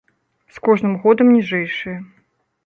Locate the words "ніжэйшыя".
1.35-1.99